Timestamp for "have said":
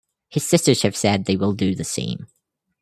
0.81-1.25